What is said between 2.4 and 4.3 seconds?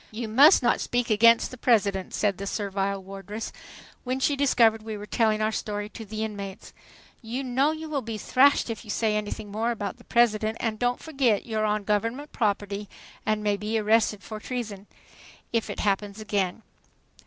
servile wardress, when